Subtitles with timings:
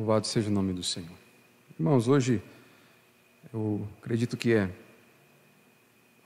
[0.00, 1.12] Louvado seja o nome do Senhor.
[1.78, 2.42] Irmãos, hoje
[3.52, 4.70] eu acredito que é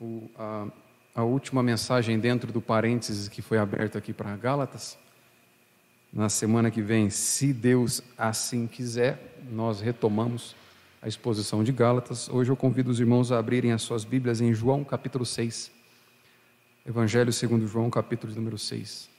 [0.01, 0.69] o, a,
[1.13, 4.97] a última mensagem dentro do parênteses que foi aberto aqui para Gálatas.
[6.13, 10.55] Na semana que vem, se Deus assim quiser, nós retomamos
[11.03, 12.29] a exposição de Gálatas.
[12.29, 15.73] Hoje eu convido os irmãos a abrirem as suas Bíblias em João capítulo 6.
[16.87, 19.14] Evangelho segundo João, capítulo número 6.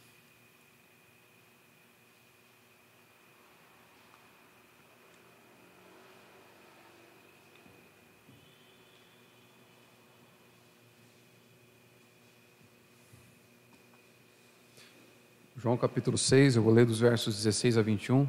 [15.65, 18.27] João capítulo 6, eu vou ler dos versos 16 a 21.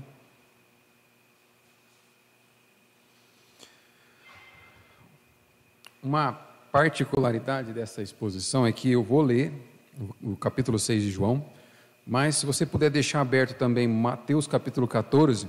[6.03, 6.33] Uma
[6.73, 9.53] particularidade dessa exposição é que eu vou ler
[10.23, 11.45] o, capítulo 6 de João,
[12.07, 15.47] mas se você puder deixar aberto também Mateus capítulo 14,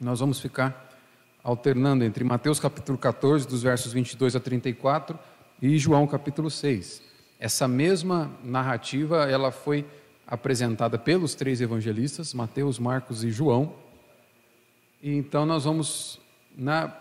[0.00, 0.98] nós vamos ficar
[1.44, 5.18] alternando entre Mateus capítulo 14, dos versos 22 a 34,
[5.60, 7.02] e João capítulo 6.
[7.38, 9.84] Essa mesma narrativa, ela foi
[10.32, 13.74] apresentada pelos três evangelistas, Mateus, Marcos e João.
[15.02, 16.18] E então nós vamos
[16.56, 16.96] na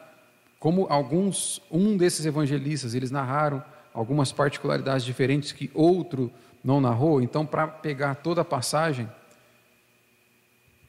[0.59, 6.29] como alguns um desses evangelistas, eles narraram algumas particularidades diferentes que outro
[6.61, 9.09] não narrou, então para pegar toda a passagem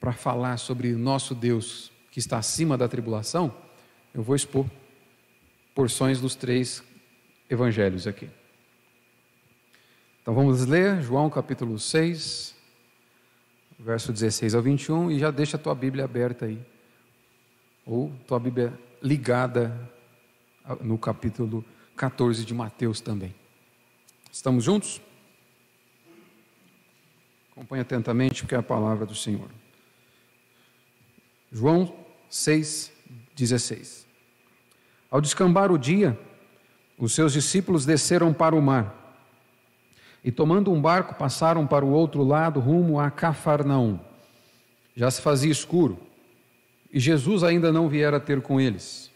[0.01, 3.55] para falar sobre nosso Deus que está acima da tribulação,
[4.13, 4.67] eu vou expor
[5.77, 6.83] porções dos três
[7.49, 8.29] evangelhos aqui.
[10.23, 12.55] Então vamos ler João capítulo 6,
[13.77, 16.65] verso 16 ao 21, e já deixa a tua Bíblia aberta aí,
[17.85, 19.91] ou tua Bíblia ligada
[20.81, 21.65] no capítulo
[21.97, 23.35] 14 de Mateus também.
[24.31, 25.03] Estamos juntos?
[27.51, 29.51] Acompanhe atentamente, porque é a palavra do Senhor.
[31.51, 31.93] João
[32.31, 32.93] 6,
[33.35, 34.07] 16.
[35.11, 36.17] Ao descambar o dia,
[36.97, 39.02] os seus discípulos desceram para o mar
[40.25, 43.99] e tomando um barco passaram para o outro lado, rumo a Cafarnaum.
[44.95, 45.99] Já se fazia escuro
[46.93, 49.11] e Jesus ainda não viera ter com eles.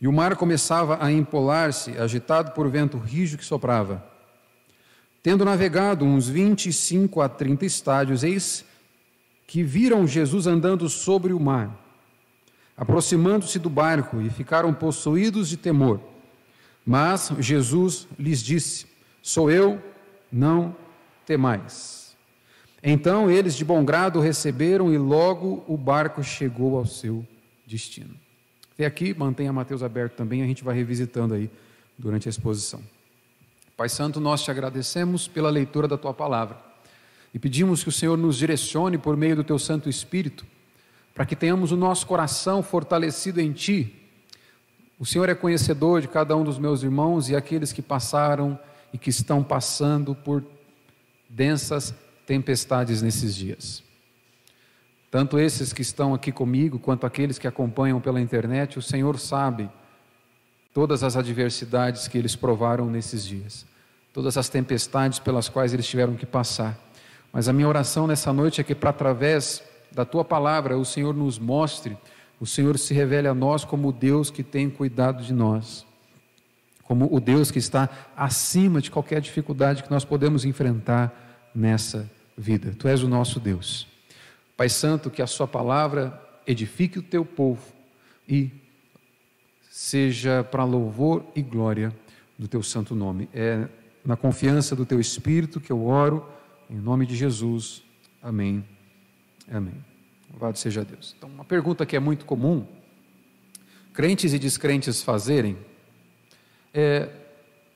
[0.00, 4.04] E o mar começava a empolar-se, agitado por vento rijo que soprava.
[5.22, 8.64] Tendo navegado uns 25 a 30 estádios, eis
[9.46, 11.70] que viram Jesus andando sobre o mar,
[12.76, 16.00] aproximando-se do barco e ficaram possuídos de temor.
[16.84, 18.86] Mas Jesus lhes disse:
[19.22, 19.82] Sou eu,
[20.36, 20.76] não
[21.24, 22.14] temais.
[22.82, 27.26] Então eles de bom grado receberam e logo o barco chegou ao seu
[27.66, 28.14] destino.
[28.74, 31.50] Até aqui, mantenha Mateus aberto também, a gente vai revisitando aí
[31.98, 32.80] durante a exposição.
[33.76, 36.58] Pai Santo, nós te agradecemos pela leitura da tua palavra
[37.32, 40.46] e pedimos que o Senhor nos direcione por meio do teu Santo Espírito,
[41.14, 43.94] para que tenhamos o nosso coração fortalecido em ti.
[44.98, 48.58] O Senhor é conhecedor de cada um dos meus irmãos e aqueles que passaram
[48.92, 50.44] e que estão passando por
[51.28, 51.94] densas
[52.26, 53.82] tempestades nesses dias.
[55.10, 59.70] Tanto esses que estão aqui comigo, quanto aqueles que acompanham pela internet, o Senhor sabe
[60.74, 63.64] todas as adversidades que eles provaram nesses dias,
[64.12, 66.78] todas as tempestades pelas quais eles tiveram que passar.
[67.32, 71.14] Mas a minha oração nessa noite é que, para através da tua palavra, o Senhor
[71.14, 71.96] nos mostre,
[72.40, 75.85] o Senhor se revele a nós como Deus que tem cuidado de nós
[76.86, 82.08] como o Deus que está acima de qualquer dificuldade que nós podemos enfrentar nessa
[82.38, 82.74] vida.
[82.78, 83.88] Tu és o nosso Deus.
[84.56, 87.60] Pai Santo, que a Sua palavra edifique o teu povo
[88.28, 88.50] e
[89.68, 91.92] seja para louvor e glória
[92.38, 93.28] do teu santo nome.
[93.34, 93.68] É
[94.04, 96.26] na confiança do teu Espírito que eu oro,
[96.70, 97.82] em nome de Jesus.
[98.22, 98.64] Amém.
[99.50, 99.84] Amém.
[100.30, 101.14] Louvado seja Deus.
[101.18, 102.64] Então, uma pergunta que é muito comum,
[103.92, 105.56] crentes e descrentes fazerem,
[106.76, 107.08] é,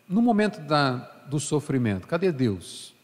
[0.06, 0.96] no momento da,
[1.26, 2.94] do sofrimento, cadê Deus?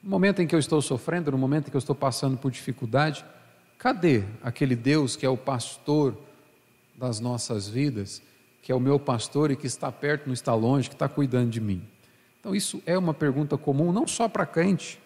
[0.00, 2.52] No momento em que eu estou sofrendo, no momento em que eu estou passando por
[2.52, 3.24] dificuldade,
[3.76, 6.16] cadê aquele Deus que é o pastor
[6.94, 8.22] das nossas vidas,
[8.62, 11.50] que é o meu pastor e que está perto, não está longe, que está cuidando
[11.50, 11.82] de mim?
[12.38, 15.00] Então, isso é uma pergunta comum, não só para crente,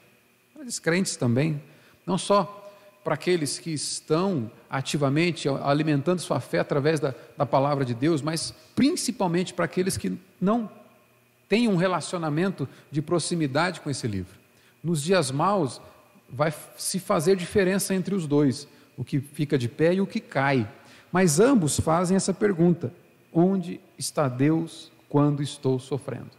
[0.54, 1.62] mas crentes também,
[2.06, 2.61] não só
[3.02, 8.54] para aqueles que estão ativamente alimentando sua fé através da, da palavra de Deus, mas
[8.74, 10.70] principalmente para aqueles que não
[11.48, 14.38] têm um relacionamento de proximidade com esse livro.
[14.82, 15.80] Nos dias maus,
[16.28, 18.66] vai se fazer diferença entre os dois,
[18.96, 20.66] o que fica de pé e o que cai.
[21.12, 22.92] Mas ambos fazem essa pergunta:
[23.32, 26.30] onde está Deus quando estou sofrendo?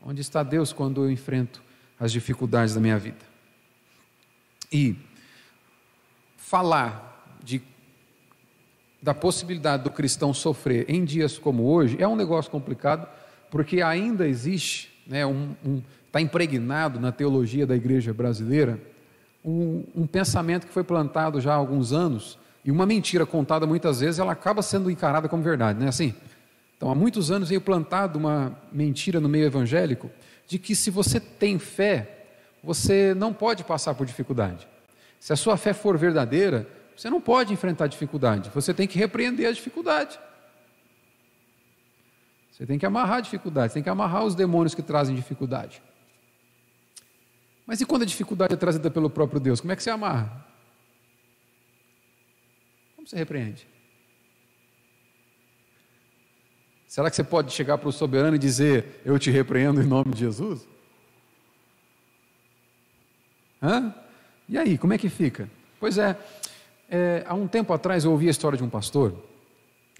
[0.00, 1.62] Onde está Deus quando eu enfrento
[1.98, 3.24] as dificuldades da minha vida?
[4.70, 4.96] E
[6.44, 7.62] falar de,
[9.02, 13.08] da possibilidade do cristão sofrer em dias como hoje é um negócio complicado,
[13.50, 18.78] porque ainda existe, né, um, um, está impregnado na teologia da igreja brasileira,
[19.42, 24.00] um, um pensamento que foi plantado já há alguns anos, e uma mentira contada muitas
[24.00, 26.14] vezes, ela acaba sendo encarada como verdade, não é assim?
[26.76, 30.10] Então, há muitos anos veio plantado uma mentira no meio evangélico
[30.46, 32.26] de que se você tem fé,
[32.62, 34.73] você não pode passar por dificuldade.
[35.24, 39.48] Se a sua fé for verdadeira, você não pode enfrentar dificuldade, você tem que repreender
[39.48, 40.20] a dificuldade.
[42.52, 45.82] Você tem que amarrar a dificuldade, você tem que amarrar os demônios que trazem dificuldade.
[47.64, 49.62] Mas e quando a dificuldade é trazida pelo próprio Deus?
[49.62, 50.46] Como é que você amarra?
[52.94, 53.66] Como você repreende?
[56.86, 60.12] Será que você pode chegar para o soberano e dizer: Eu te repreendo em nome
[60.12, 60.68] de Jesus?
[63.62, 64.03] Hã?
[64.48, 65.48] E aí, como é que fica?
[65.80, 66.16] Pois é,
[66.90, 69.14] é, há um tempo atrás eu ouvi a história de um pastor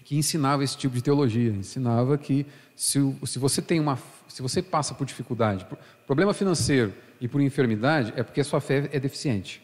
[0.05, 2.47] que ensinava esse tipo de teologia, ensinava que
[2.77, 3.99] se, se você tem uma,
[4.29, 8.61] se você passa por dificuldade, por problema financeiro e por enfermidade, é porque a sua
[8.61, 9.63] fé é deficiente.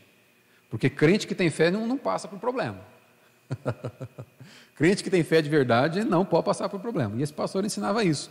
[0.70, 2.78] Porque crente que tem fé não, não passa por problema.
[4.76, 7.14] Crente que tem fé de verdade não pode passar por problema.
[7.16, 8.30] E esse pastor ensinava isso.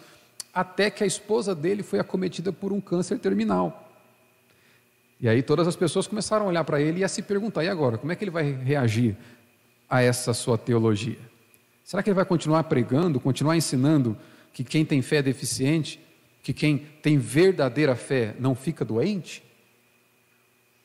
[0.53, 3.88] Até que a esposa dele foi acometida por um câncer terminal.
[5.19, 7.69] E aí todas as pessoas começaram a olhar para ele e a se perguntar: e
[7.69, 7.97] agora?
[7.97, 9.17] Como é que ele vai reagir
[9.89, 11.19] a essa sua teologia?
[11.83, 14.17] Será que ele vai continuar pregando, continuar ensinando
[14.53, 15.99] que quem tem fé é deficiente,
[16.41, 19.43] que quem tem verdadeira fé não fica doente?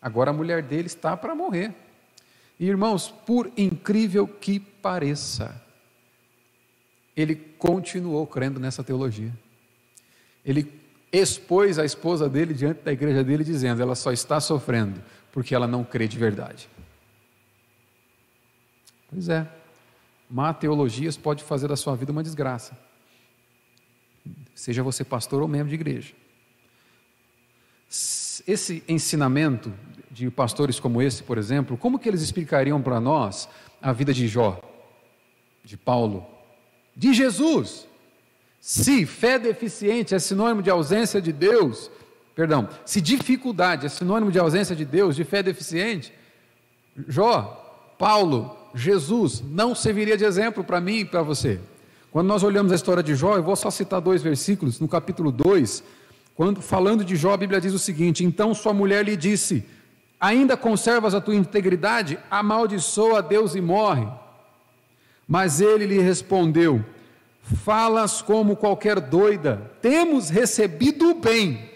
[0.01, 1.73] Agora a mulher dele está para morrer.
[2.59, 5.61] E, irmãos, por incrível que pareça,
[7.17, 9.33] ele continuou crendo nessa teologia.
[10.45, 10.63] Ele
[11.19, 15.01] expôs a esposa dele diante da igreja dele, dizendo: ela só está sofrendo
[15.33, 16.69] porque ela não crê de verdade.
[19.11, 19.49] Pois é,
[20.31, 22.77] má teologias pode fazer da sua vida uma desgraça.
[24.55, 26.15] Seja você pastor ou membro de igreja.
[28.47, 29.73] Esse ensinamento
[30.11, 33.49] de pastores como esse, por exemplo, como que eles explicariam para nós
[33.83, 34.61] a vida de Jó,
[35.65, 36.27] de Paulo,
[36.97, 37.87] de Jesus?
[38.67, 41.91] Se fé deficiente é sinônimo de ausência de Deus,
[42.35, 46.15] perdão, se dificuldade é sinônimo de ausência de Deus, de fé deficiente,
[47.07, 51.61] Jó, Paulo, Jesus não serviria de exemplo para mim e para você.
[52.11, 55.31] Quando nós olhamos a história de Jó, eu vou só citar dois versículos, no capítulo
[55.31, 55.85] 2,
[56.35, 59.63] quando falando de Jó, a Bíblia diz o seguinte: Então sua mulher lhe disse:
[60.19, 62.19] Ainda conservas a tua integridade?
[62.31, 64.09] Amaldiçoa a Deus e morre.
[65.29, 66.83] Mas ele lhe respondeu:
[67.45, 71.71] Falas como qualquer doida, temos recebido o bem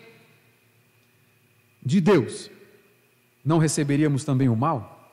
[1.84, 2.50] de Deus,
[3.44, 5.12] não receberíamos também o mal?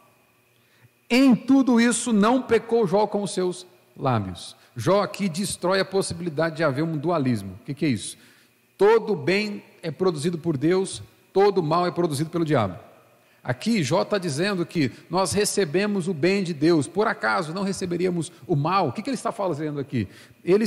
[1.10, 3.68] Em tudo isso não pecou Jó com os seus
[3.98, 4.56] lábios.
[4.75, 7.58] Jó aqui destrói a possibilidade de haver um dualismo.
[7.62, 8.18] O que, que é isso?
[8.78, 11.04] Todo bem é produzido por Deus,
[11.34, 12.80] todo mal é produzido pelo diabo.
[13.46, 18.32] Aqui Jó está dizendo que nós recebemos o bem de Deus, por acaso não receberíamos
[18.48, 18.88] o mal?
[18.88, 20.08] O que, que ele está fazendo aqui?
[20.44, 20.66] Ele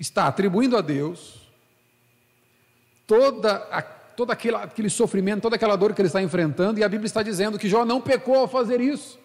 [0.00, 1.48] está atribuindo a Deus
[3.06, 6.88] toda a, todo aquele, aquele sofrimento, toda aquela dor que ele está enfrentando, e a
[6.88, 9.16] Bíblia está dizendo que Jó não pecou ao fazer isso.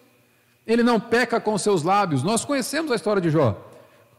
[0.64, 2.22] Ele não peca com seus lábios.
[2.22, 3.67] Nós conhecemos a história de Jó.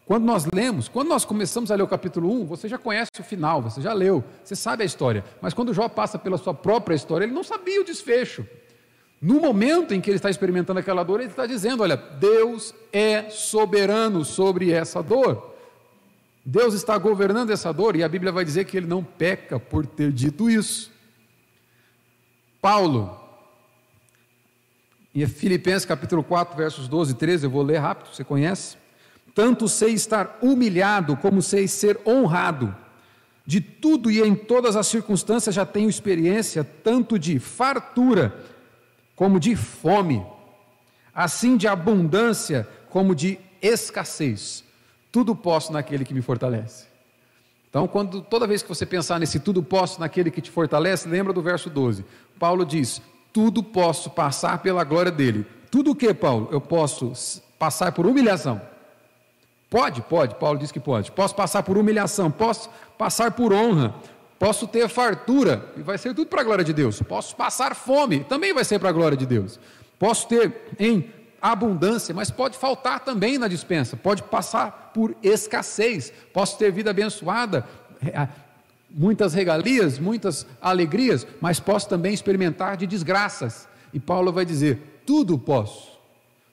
[0.10, 3.24] Quando nós lemos, quando nós começamos a ler o capítulo 1, você já conhece o
[3.24, 5.24] final, você já leu, você sabe a história.
[5.40, 8.44] Mas quando Jó passa pela sua própria história, ele não sabia o desfecho.
[9.22, 13.30] No momento em que ele está experimentando aquela dor, ele está dizendo: Olha, Deus é
[13.30, 15.54] soberano sobre essa dor.
[16.44, 19.86] Deus está governando essa dor, e a Bíblia vai dizer que ele não peca por
[19.86, 20.92] ter dito isso.
[22.60, 23.16] Paulo,
[25.14, 28.79] em Filipenses capítulo 4, versos 12 e 13, eu vou ler rápido, você conhece?
[29.40, 32.76] Tanto sei estar humilhado, como sei ser honrado.
[33.46, 38.36] De tudo e em todas as circunstâncias já tenho experiência, tanto de fartura
[39.16, 40.22] como de fome,
[41.16, 44.66] assim de abundância como de escassez.
[45.10, 46.88] Tudo posso naquele que me fortalece.
[47.70, 51.32] Então, quando toda vez que você pensar nesse tudo posso naquele que te fortalece, lembra
[51.32, 52.04] do verso 12.
[52.38, 55.48] Paulo diz: "Tudo posso passar pela glória dele".
[55.72, 56.50] Tudo o que, Paulo?
[56.52, 58.62] Eu posso passar por humilhação
[59.70, 61.12] Pode, pode, Paulo diz que pode.
[61.12, 63.94] Posso passar por humilhação, posso passar por honra,
[64.40, 67.02] posso ter fartura, e vai ser tudo para a glória de Deus.
[67.02, 69.60] Posso passar fome, também vai ser para a glória de Deus.
[70.00, 71.12] Posso ter em
[71.42, 73.96] abundância, mas pode faltar também na dispensa.
[73.96, 76.12] Pode passar por escassez.
[76.34, 77.66] Posso ter vida abençoada,
[78.90, 83.68] muitas regalias, muitas alegrias, mas posso também experimentar de desgraças.
[83.94, 85.99] E Paulo vai dizer: tudo posso.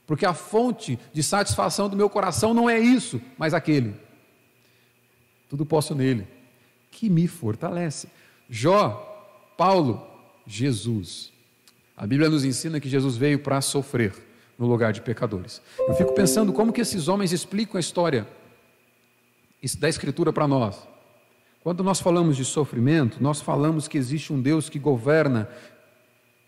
[0.06, 3.94] Porque a fonte de satisfação do meu coração não é isso, mas aquele.
[5.48, 6.26] Tudo posso nele,
[6.90, 8.08] que me fortalece.
[8.48, 10.06] Jó, Paulo,
[10.46, 11.32] Jesus.
[11.96, 14.14] A Bíblia nos ensina que Jesus veio para sofrer
[14.58, 15.60] no lugar de pecadores.
[15.78, 18.26] Eu fico pensando como que esses homens explicam a história
[19.78, 20.86] da Escritura para nós.
[21.62, 25.48] Quando nós falamos de sofrimento, nós falamos que existe um Deus que governa,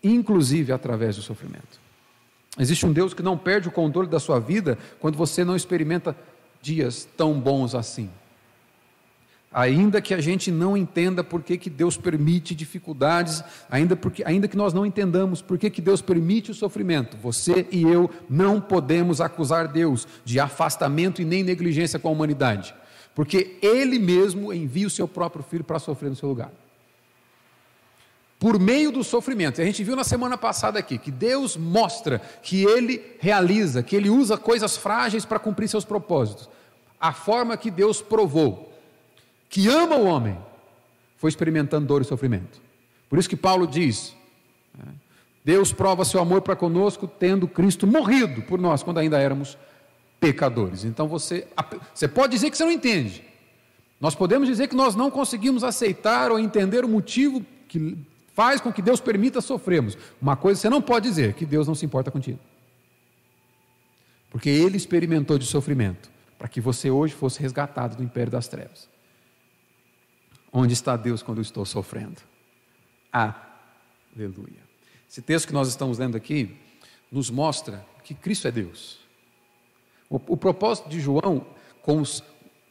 [0.01, 1.88] inclusive através do sofrimento.
[2.57, 6.15] Existe um Deus que não perde o controle da sua vida quando você não experimenta
[6.61, 8.09] dias tão bons assim.
[9.51, 14.47] Ainda que a gente não entenda por que, que Deus permite dificuldades, ainda, porque, ainda
[14.47, 18.61] que nós não entendamos por que, que Deus permite o sofrimento, você e eu não
[18.61, 22.75] podemos acusar Deus de afastamento e nem negligência com a humanidade,
[23.15, 26.51] porque Ele mesmo envia o seu próprio filho para sofrer no seu lugar.
[28.39, 32.63] Por meio do sofrimento, a gente viu na semana passada aqui que Deus mostra que
[32.63, 36.49] Ele realiza, que Ele usa coisas frágeis para cumprir seus propósitos.
[36.99, 38.69] A forma que Deus provou
[39.49, 40.37] que ama o homem,
[41.17, 42.61] foi experimentando dor e sofrimento.
[43.09, 44.15] Por isso que Paulo diz:
[44.77, 44.93] né,
[45.43, 49.57] Deus prova seu amor para conosco, tendo Cristo morrido por nós quando ainda éramos
[50.19, 50.85] pecadores.
[50.85, 51.47] Então você,
[51.93, 53.23] você pode dizer que você não entende.
[53.99, 57.97] Nós podemos dizer que nós não conseguimos aceitar ou entender o motivo que
[58.39, 59.97] faz com que Deus permita sofrermos.
[60.21, 62.39] Uma coisa você não pode dizer, que Deus não se importa contigo.
[64.29, 68.87] Porque Ele experimentou de sofrimento, para que você hoje fosse resgatado do império das trevas.
[70.53, 72.21] Onde está Deus quando eu estou sofrendo?
[73.11, 74.63] Aleluia.
[75.09, 76.55] Esse texto que nós estamos lendo aqui
[77.11, 79.01] nos mostra que Cristo é Deus.
[80.09, 81.45] O, o propósito de João,
[81.81, 82.23] com os,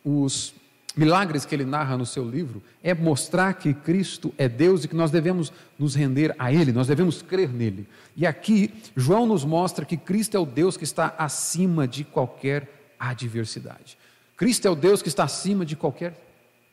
[0.03, 0.55] os
[0.99, 4.97] milagres que ele narra no seu livro, é mostrar que Cristo é Deus e que
[4.97, 7.87] nós devemos nos render a Ele, nós devemos crer nele.
[8.17, 12.97] E aqui, João nos mostra que Cristo é o Deus que está acima de qualquer
[12.99, 13.97] adversidade.
[14.37, 16.21] Cristo é o Deus que está acima de qualquer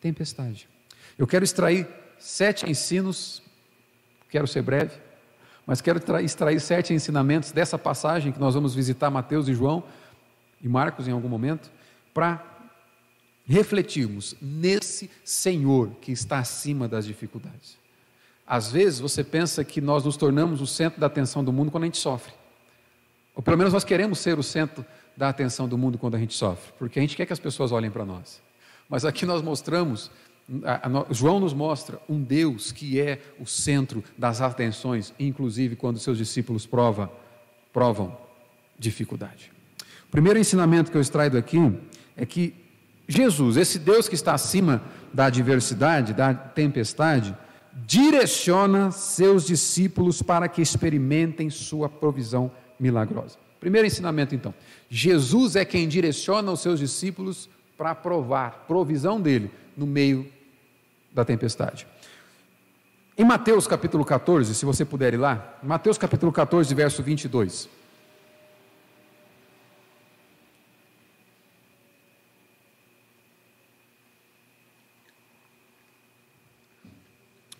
[0.01, 0.67] tempestade.
[1.19, 3.43] Eu quero extrair sete ensinos,
[4.27, 4.97] quero ser breve,
[5.67, 9.83] mas quero extrair sete ensinamentos dessa passagem que nós vamos visitar Mateus e João
[10.63, 11.69] e Marcos em algum momento,
[12.11, 12.54] para
[13.47, 17.77] refletirmos nesse Senhor que está acima das dificuldades.
[18.45, 21.83] Às vezes você pensa que nós nos tornamos o centro da atenção do mundo quando
[21.83, 22.33] a gente sofre.
[23.35, 24.85] Ou pelo menos nós queremos ser o centro
[25.17, 27.71] da atenção do mundo quando a gente sofre, porque a gente quer que as pessoas
[27.71, 28.41] olhem para nós.
[28.89, 30.11] Mas aqui nós mostramos
[31.09, 36.67] João nos mostra um Deus que é o centro das atenções, inclusive quando seus discípulos
[36.67, 37.11] prova,
[37.73, 38.15] provam
[38.77, 39.51] dificuldade.
[40.07, 41.57] O primeiro ensinamento que eu extraio daqui
[42.15, 42.53] é que
[43.07, 44.81] Jesus, esse Deus que está acima
[45.13, 47.35] da adversidade, da tempestade,
[47.85, 53.37] direciona seus discípulos para que experimentem sua provisão milagrosa.
[53.59, 54.53] Primeiro ensinamento, então:
[54.89, 60.27] Jesus é quem direciona os seus discípulos para provar provisão dele no meio
[61.13, 61.87] da tempestade.
[63.17, 67.69] Em Mateus capítulo 14, se você puder ir lá, Mateus capítulo 14, verso 22.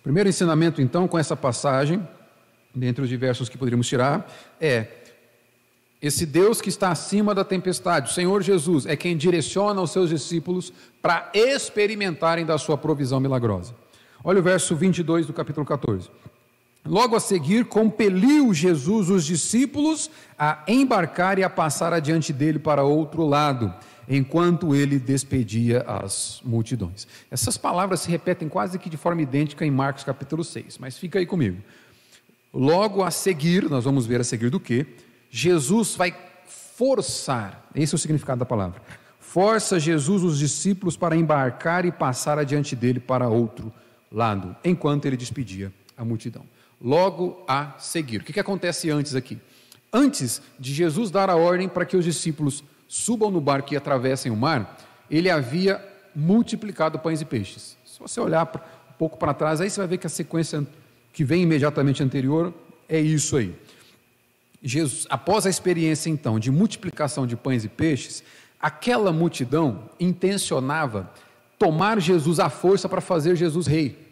[0.06, 2.00] Primeiro ensinamento, então, com essa passagem,
[2.72, 4.86] dentre os diversos que poderíamos tirar, é
[6.00, 10.08] esse Deus que está acima da tempestade, o Senhor Jesus, é quem direciona os seus
[10.08, 10.72] discípulos
[11.02, 13.74] para experimentarem da sua provisão milagrosa.
[14.22, 16.08] Olha o verso 22 do capítulo 14.
[16.84, 20.08] Logo a seguir, compeliu Jesus os discípulos
[20.38, 23.74] a embarcar e a passar adiante dele para outro lado,
[24.08, 27.06] enquanto ele despedia as multidões.
[27.30, 31.18] Essas palavras se repetem quase que de forma idêntica em Marcos capítulo 6, mas fica
[31.18, 31.60] aí comigo.
[32.52, 34.86] Logo a seguir, nós vamos ver a seguir do que?
[35.30, 36.14] Jesus vai
[36.46, 38.80] forçar, esse é o significado da palavra.
[39.18, 43.72] Força Jesus os discípulos para embarcar e passar adiante dele para outro
[44.10, 46.44] lado, enquanto ele despedia a multidão.
[46.80, 48.20] Logo a seguir.
[48.20, 49.38] O que, que acontece antes aqui?
[49.92, 54.30] Antes de Jesus dar a ordem para que os discípulos subam no barco e atravessem
[54.30, 54.78] o mar,
[55.10, 57.76] ele havia multiplicado pães e peixes.
[57.84, 58.46] Se você olhar
[58.90, 60.66] um pouco para trás, aí você vai ver que a sequência
[61.12, 62.52] que vem imediatamente anterior
[62.88, 63.54] é isso aí.
[64.62, 68.22] Jesus, após a experiência então de multiplicação de pães e peixes,
[68.60, 71.10] aquela multidão intencionava
[71.58, 74.06] tomar Jesus à força para fazer Jesus rei.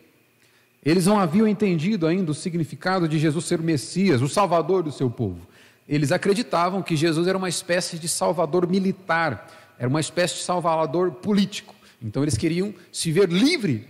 [0.84, 4.92] Eles não haviam entendido ainda o significado de Jesus ser o Messias, o Salvador do
[4.92, 5.46] seu povo.
[5.88, 11.12] Eles acreditavam que Jesus era uma espécie de Salvador militar, era uma espécie de Salvador
[11.12, 11.74] político.
[12.02, 13.88] Então eles queriam se ver livre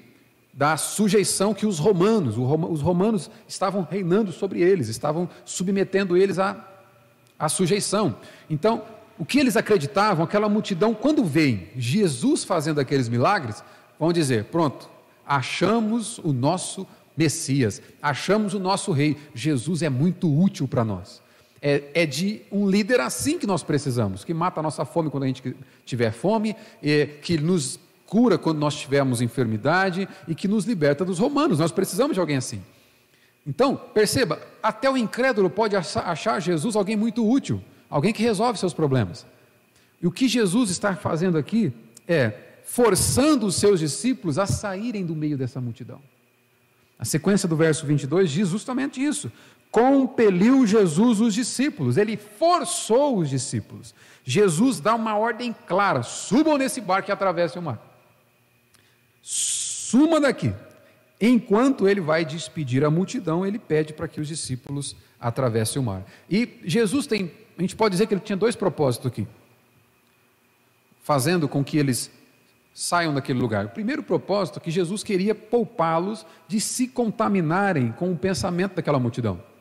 [0.53, 6.75] da sujeição que os romanos, os romanos estavam reinando sobre eles, estavam submetendo eles a
[7.39, 8.17] a sujeição.
[8.49, 8.83] Então,
[9.19, 13.63] o que eles acreditavam, aquela multidão, quando veem Jesus fazendo aqueles milagres,
[13.99, 14.89] vão dizer: pronto,
[15.27, 16.87] achamos o nosso
[17.17, 19.17] Messias, achamos o nosso rei.
[19.35, 21.23] Jesus é muito útil para nós.
[21.67, 25.23] É, é, de um líder assim que nós precisamos, que mata a nossa fome quando
[25.23, 25.57] a gente
[25.87, 31.19] tiver fome, é, que nos cura quando nós tivermos enfermidade e que nos liberta dos
[31.19, 31.59] romanos.
[31.59, 32.63] Nós precisamos de alguém assim.
[33.47, 38.75] Então, perceba, até o incrédulo pode achar Jesus alguém muito útil, alguém que resolve seus
[38.75, 39.25] problemas.
[40.03, 41.73] E o que Jesus está fazendo aqui
[42.07, 46.01] é forçando os seus discípulos a saírem do meio dessa multidão.
[46.99, 49.33] A sequência do verso 22 diz justamente isso.
[49.75, 53.93] Compeliu Jesus os discípulos, ele forçou os discípulos.
[54.23, 57.81] Jesus dá uma ordem clara: subam nesse barco e atravessem o mar.
[59.21, 60.55] Suma daqui.
[61.21, 66.05] Enquanto ele vai despedir a multidão, ele pede para que os discípulos atravessem o mar.
[66.31, 69.27] E Jesus tem, a gente pode dizer que ele tinha dois propósitos aqui,
[71.03, 72.13] fazendo com que eles
[72.73, 73.65] saiam daquele lugar.
[73.65, 79.01] O primeiro propósito é que Jesus queria poupá-los de se contaminarem com o pensamento daquela
[79.01, 79.53] multidão.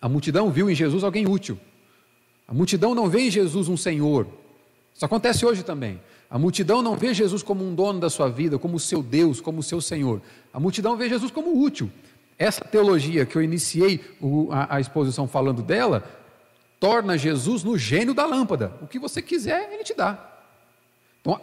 [0.00, 1.58] A multidão viu em Jesus alguém útil.
[2.48, 4.26] A multidão não vê em Jesus um Senhor.
[4.94, 6.00] Isso acontece hoje também.
[6.28, 9.62] A multidão não vê Jesus como um dono da sua vida, como seu Deus, como
[9.62, 10.22] seu Senhor.
[10.52, 11.90] A multidão vê Jesus como útil.
[12.38, 14.00] Essa teologia que eu iniciei
[14.50, 16.04] a, a exposição falando dela,
[16.78, 18.72] torna Jesus no gênio da lâmpada.
[18.80, 20.18] O que você quiser, ele te dá.
[21.20, 21.38] Então,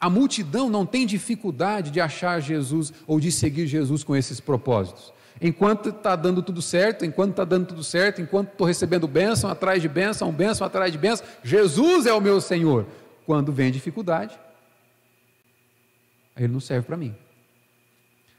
[0.00, 5.12] a multidão não tem dificuldade de achar Jesus ou de seguir Jesus com esses propósitos.
[5.42, 9.82] Enquanto está dando tudo certo, enquanto está dando tudo certo, enquanto estou recebendo bênção atrás
[9.82, 12.86] de bênção, bênção atrás de bênção, Jesus é o meu Senhor.
[13.26, 14.38] Quando vem dificuldade,
[16.36, 17.14] ele não serve para mim.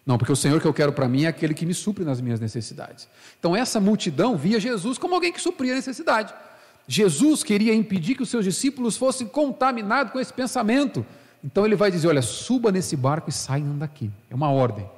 [0.05, 2.19] Não, porque o Senhor que eu quero para mim é aquele que me supre nas
[2.19, 3.07] minhas necessidades.
[3.39, 6.33] Então essa multidão via Jesus como alguém que supria a necessidade.
[6.87, 11.05] Jesus queria impedir que os seus discípulos fossem contaminados com esse pensamento
[11.43, 14.09] então ele vai dizer: olha, suba nesse barco e saiam daqui.
[14.29, 14.89] É uma ordem.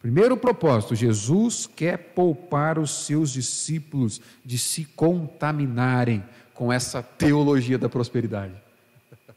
[0.00, 7.88] Primeiro propósito: Jesus quer poupar os seus discípulos de se contaminarem com essa teologia da
[7.88, 8.54] prosperidade.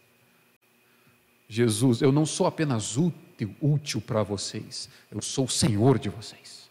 [1.47, 6.69] Jesus, eu não sou apenas útil, útil para vocês, eu sou o Senhor de vocês.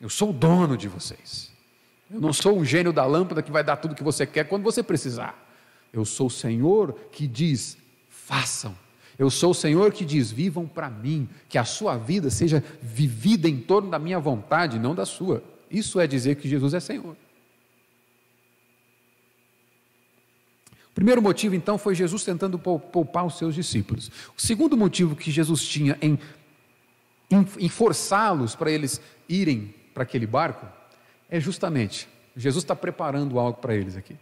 [0.00, 1.52] Eu sou o dono de vocês.
[2.10, 4.44] Eu não sou um gênio da lâmpada que vai dar tudo o que você quer
[4.44, 5.40] quando você precisar.
[5.92, 8.83] Eu sou o Senhor que diz: façam.
[9.18, 13.48] Eu sou o Senhor que diz: vivam para mim, que a sua vida seja vivida
[13.48, 15.42] em torno da minha vontade, não da sua.
[15.70, 17.16] Isso é dizer que Jesus é Senhor.
[20.90, 24.10] O primeiro motivo, então, foi Jesus tentando poupar os seus discípulos.
[24.36, 26.18] O segundo motivo que Jesus tinha em,
[27.30, 30.66] em, em forçá-los para eles irem para aquele barco
[31.28, 34.16] é justamente: Jesus está preparando algo para eles aqui.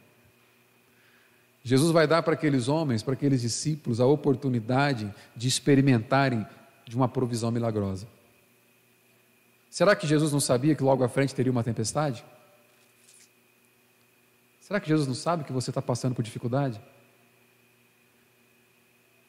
[1.63, 6.47] Jesus vai dar para aqueles homens, para aqueles discípulos, a oportunidade de experimentarem
[6.87, 8.09] de uma provisão milagrosa.
[9.71, 12.25] Será que Jesus não sabia que logo à frente teria uma tempestade?
[14.61, 16.81] Será que Jesus não sabe que você está passando por dificuldade?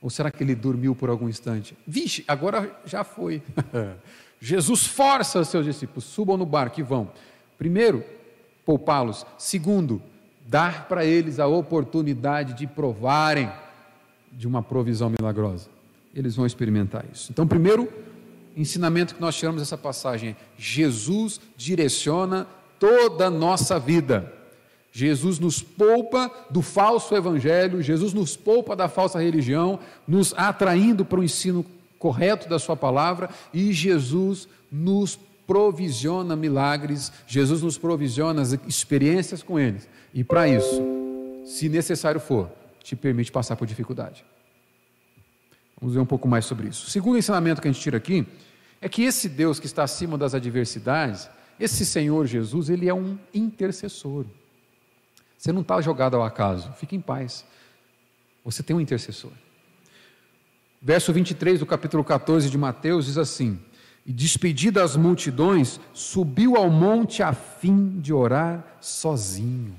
[0.02, 1.78] Ou será que ele dormiu por algum instante?
[1.88, 3.42] Vixe, agora já foi.
[4.42, 7.10] Jesus força seus discípulos, subam no barco e vão.
[7.58, 8.04] Primeiro,
[8.66, 9.26] poupá-los.
[9.38, 10.02] Segundo,
[10.54, 13.52] dar para eles a oportunidade de provarem
[14.32, 15.68] de uma provisão milagrosa.
[16.14, 17.32] Eles vão experimentar isso.
[17.32, 17.92] Então, primeiro
[18.56, 22.46] ensinamento que nós tiramos dessa passagem é: Jesus direciona
[22.80, 24.32] toda a nossa vida.
[24.92, 31.20] Jesus nos poupa do falso evangelho, Jesus nos poupa da falsa religião, nos atraindo para
[31.20, 31.66] o ensino
[31.98, 39.88] correto da Sua palavra, e Jesus nos provisiona milagres, Jesus nos provisiona experiências com eles.
[40.14, 40.82] E para isso,
[41.46, 42.50] se necessário for,
[42.82, 44.26] te permite passar por dificuldade.
[45.80, 46.88] Vamos ver um pouco mais sobre isso.
[46.88, 48.26] O segundo ensinamento que a gente tira aqui
[48.80, 51.30] é que esse Deus que está acima das adversidades,
[51.60, 54.26] esse Senhor Jesus, ele é um intercessor.
[55.38, 57.46] Você não está jogado ao acaso, fique em paz.
[58.46, 59.32] Você tem um intercessor.
[60.82, 63.60] Verso 23 do capítulo 14 de Mateus diz assim:
[64.06, 69.76] E despedida as multidões, subiu ao monte a fim de orar sozinho.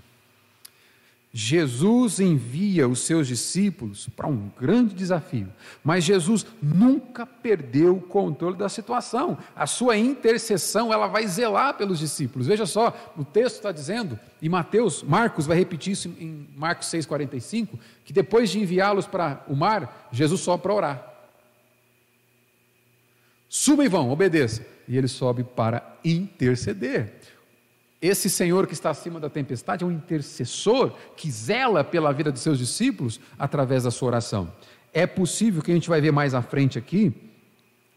[1.37, 5.48] Jesus envia os seus discípulos para um grande desafio,
[5.82, 9.37] mas Jesus nunca perdeu o controle da situação.
[9.56, 12.46] A sua intercessão, ela vai zelar pelos discípulos.
[12.46, 17.80] Veja só, o texto está dizendo, e Mateus, Marcos vai repetir isso em Marcos 6,45,
[18.04, 21.13] que depois de enviá-los para o mar, Jesus sobe para orar.
[23.56, 24.66] Suba e vão, obedeça.
[24.88, 27.20] E ele sobe para interceder.
[28.02, 32.42] esse Senhor que está acima da tempestade é um intercessor que zela pela vida dos
[32.42, 34.52] seus discípulos através da sua oração.
[34.92, 37.14] É possível que a gente vai ver mais à frente aqui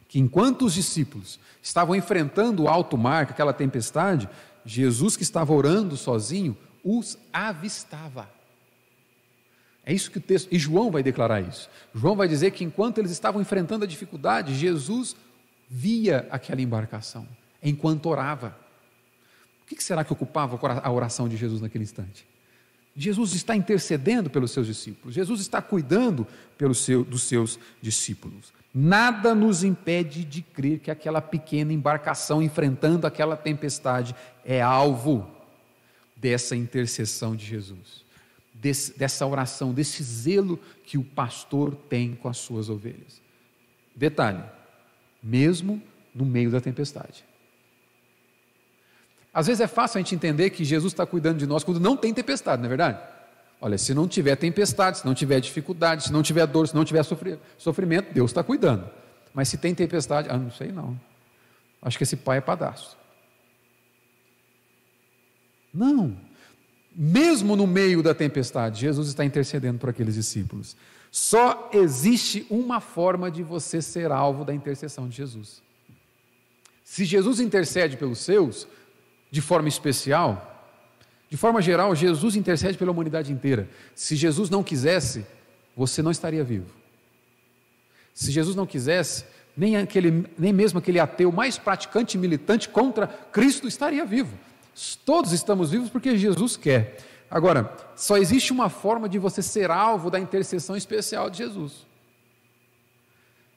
[0.07, 4.29] que enquanto os discípulos estavam enfrentando o alto mar, aquela tempestade,
[4.63, 8.29] Jesus que estava orando sozinho os avistava.
[9.83, 11.67] É isso que o texto, e João vai declarar isso.
[11.95, 15.15] João vai dizer que enquanto eles estavam enfrentando a dificuldade, Jesus
[15.69, 17.27] via aquela embarcação
[17.61, 18.57] enquanto orava.
[19.63, 22.25] O que será que ocupava a oração de Jesus naquele instante?
[22.95, 26.25] Jesus está intercedendo pelos seus discípulos, Jesus está cuidando
[26.57, 28.51] pelos seu, dos seus discípulos.
[28.73, 35.29] Nada nos impede de crer que aquela pequena embarcação enfrentando aquela tempestade é alvo
[36.15, 38.03] dessa intercessão de Jesus,
[38.53, 43.21] desse, dessa oração, desse zelo que o pastor tem com as suas ovelhas.
[43.95, 44.43] Detalhe:
[45.21, 45.81] mesmo
[46.13, 47.23] no meio da tempestade.
[49.33, 51.95] Às vezes é fácil a gente entender que Jesus está cuidando de nós quando não
[51.95, 52.99] tem tempestade, não é verdade?
[53.59, 56.85] Olha, se não tiver tempestade, se não tiver dificuldade, se não tiver dor, se não
[56.85, 57.03] tiver
[57.57, 58.89] sofrimento, Deus está cuidando.
[59.33, 60.99] Mas se tem tempestade, ah, não sei não.
[61.81, 62.97] Acho que esse pai é padastro.
[65.73, 66.17] Não.
[66.95, 70.75] Mesmo no meio da tempestade, Jesus está intercedendo por aqueles discípulos.
[71.17, 75.63] Só existe uma forma de você ser alvo da intercessão de Jesus.
[76.83, 78.67] Se Jesus intercede pelos seus,
[79.31, 80.63] de forma especial,
[81.27, 83.67] de forma geral, Jesus intercede pela humanidade inteira.
[83.95, 85.25] Se Jesus não quisesse,
[85.75, 86.69] você não estaria vivo.
[88.13, 89.25] Se Jesus não quisesse,
[89.57, 94.37] nem, aquele, nem mesmo aquele ateu mais praticante e militante contra Cristo estaria vivo.
[95.03, 96.95] Todos estamos vivos porque Jesus quer.
[97.29, 101.85] Agora, só existe uma forma de você ser alvo da intercessão especial de Jesus.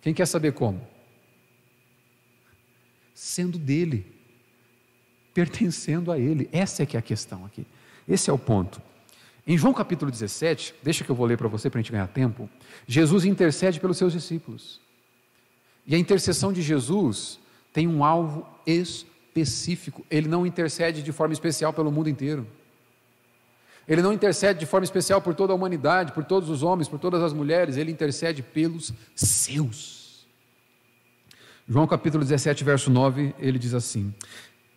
[0.00, 0.80] Quem quer saber como?
[3.14, 4.20] Sendo dele
[5.32, 6.48] pertencendo a Ele.
[6.52, 7.66] Essa é que é a questão aqui.
[8.08, 8.82] Esse é o ponto.
[9.46, 12.08] Em João capítulo 17, deixa que eu vou ler para você para a gente ganhar
[12.08, 12.48] tempo.
[12.86, 14.80] Jesus intercede pelos seus discípulos.
[15.86, 17.38] E a intercessão de Jesus
[17.72, 20.04] tem um alvo específico.
[20.10, 22.46] Ele não intercede de forma especial pelo mundo inteiro.
[23.90, 27.00] Ele não intercede de forma especial por toda a humanidade, por todos os homens, por
[27.00, 27.76] todas as mulheres.
[27.76, 30.24] Ele intercede pelos seus.
[31.68, 34.14] João capítulo 17, verso 9, ele diz assim: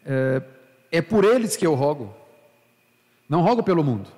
[0.03, 0.41] é,
[0.91, 2.11] é por eles que eu rogo,
[3.29, 4.09] não rogo pelo mundo.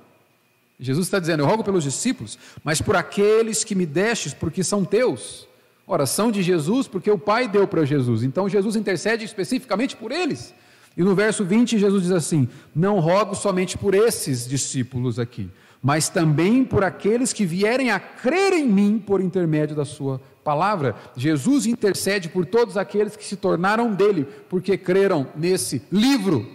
[0.79, 4.85] Jesus está dizendo: Eu rogo pelos discípulos, mas por aqueles que me destes, porque são
[4.85, 5.45] teus.
[5.85, 8.23] Ora, são de Jesus, porque o Pai deu para Jesus.
[8.23, 10.53] Então Jesus intercede especificamente por eles.
[10.97, 15.49] E no verso 20, Jesus diz assim: Não rogo somente por esses discípulos aqui,
[15.81, 20.95] mas também por aqueles que vierem a crer em mim por intermédio da Sua palavra,
[21.17, 26.47] Jesus intercede por todos aqueles que se tornaram dele, porque creram nesse livro.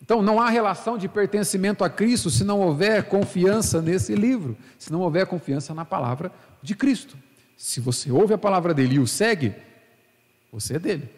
[0.00, 4.92] Então, não há relação de pertencimento a Cristo se não houver confiança nesse livro, se
[4.92, 6.30] não houver confiança na palavra
[6.62, 7.16] de Cristo.
[7.56, 9.54] Se você ouve a palavra dele e o segue,
[10.52, 11.08] você é dele.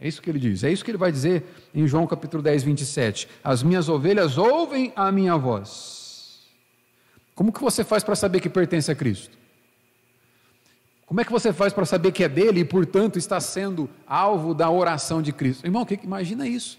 [0.00, 2.62] É isso que ele diz, é isso que ele vai dizer em João capítulo 10,
[2.62, 3.28] 27.
[3.44, 6.40] As minhas ovelhas ouvem a minha voz.
[7.34, 9.38] Como que você faz para saber que pertence a Cristo?
[11.04, 14.54] Como é que você faz para saber que é dele e, portanto, está sendo alvo
[14.54, 15.66] da oração de Cristo?
[15.66, 16.78] Irmão, que, imagina isso.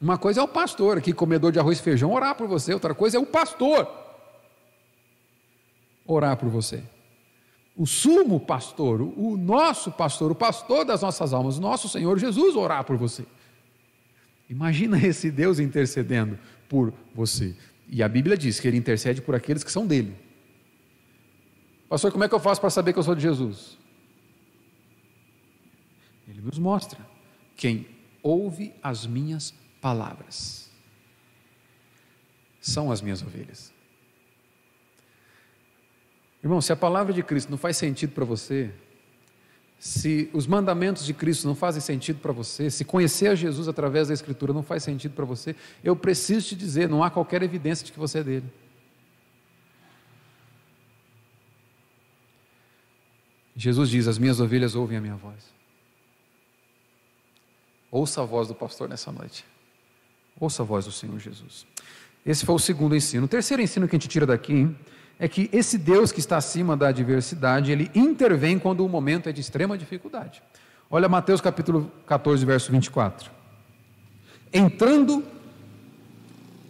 [0.00, 2.94] Uma coisa é o pastor aqui, comedor de arroz e feijão, orar por você, outra
[2.94, 4.04] coisa é o pastor
[6.06, 6.82] orar por você.
[7.76, 12.84] O sumo pastor, o nosso pastor, o pastor das nossas almas, nosso Senhor Jesus orar
[12.84, 13.26] por você.
[14.48, 17.56] Imagina esse Deus intercedendo por você.
[17.88, 20.16] E a Bíblia diz que ele intercede por aqueles que são dele.
[21.88, 23.76] Pastor, como é que eu faço para saber que eu sou de Jesus?
[26.28, 26.98] Ele nos mostra.
[27.56, 27.86] Quem
[28.22, 30.70] ouve as minhas palavras
[32.60, 33.73] são as minhas ovelhas.
[36.44, 38.70] Irmão, se a palavra de Cristo não faz sentido para você,
[39.78, 44.08] se os mandamentos de Cristo não fazem sentido para você, se conhecer a Jesus através
[44.08, 47.86] da Escritura não faz sentido para você, eu preciso te dizer: não há qualquer evidência
[47.86, 48.52] de que você é dele.
[53.56, 55.50] Jesus diz: As minhas ovelhas ouvem a minha voz.
[57.90, 59.46] Ouça a voz do pastor nessa noite.
[60.38, 61.66] Ouça a voz do Senhor Jesus.
[62.26, 63.24] Esse foi o segundo ensino.
[63.24, 64.68] O terceiro ensino que a gente tira daqui
[65.18, 69.32] é que esse Deus que está acima da adversidade, ele intervém quando o momento é
[69.32, 70.42] de extrema dificuldade.
[70.90, 73.30] Olha Mateus capítulo 14, verso 24.
[74.52, 75.24] Entrando,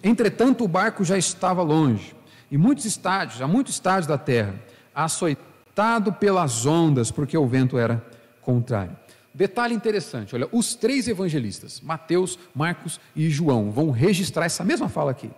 [0.02, 2.14] entretanto o barco já estava longe,
[2.50, 4.54] e muitos estádios, a muitos estádios da terra,
[4.94, 8.04] açoitado pelas ondas, porque o vento era
[8.40, 8.96] contrário.
[9.34, 15.10] Detalhe interessante: olha, os três evangelistas, Mateus, Marcos e João, vão registrar essa mesma fala
[15.10, 15.30] aqui.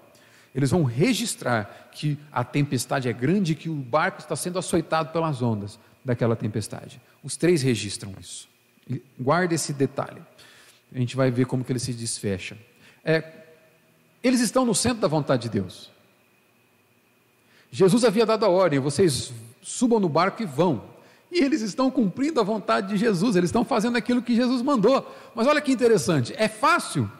[0.57, 5.11] Eles vão registrar que a tempestade é grande e que o barco está sendo açoitado
[5.11, 6.99] pelas ondas daquela tempestade.
[7.23, 8.49] Os três registram isso.
[9.21, 10.23] Guarde esse detalhe.
[10.95, 12.57] A gente vai ver como que ele se desfecha.
[13.05, 13.23] É,
[14.25, 15.91] eles estão no centro da vontade de Deus.
[17.71, 20.85] Jesus havia dado a ordem: vocês subam no barco e vão.
[21.31, 25.15] E eles estão cumprindo a vontade de Jesus, eles estão fazendo aquilo que Jesus mandou.
[25.35, 27.13] Mas olha que interessante: é fácil.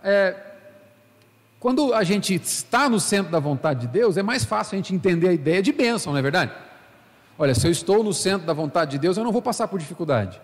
[0.00, 0.53] É,
[1.64, 4.94] quando a gente está no centro da vontade de Deus, é mais fácil a gente
[4.94, 6.52] entender a ideia de bênção, não é verdade?
[7.38, 9.78] Olha, se eu estou no centro da vontade de Deus, eu não vou passar por
[9.78, 10.38] dificuldade.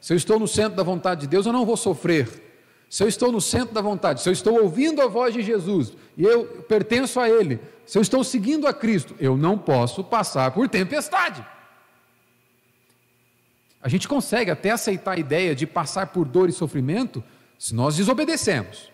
[0.00, 2.28] Se eu estou no centro da vontade de Deus, eu não vou sofrer.
[2.90, 5.92] Se eu estou no centro da vontade, se eu estou ouvindo a voz de Jesus
[6.16, 10.50] e eu pertenço a Ele, se eu estou seguindo a Cristo, eu não posso passar
[10.50, 11.46] por tempestade.
[13.80, 17.22] A gente consegue até aceitar a ideia de passar por dor e sofrimento
[17.56, 18.90] se nós desobedecemos,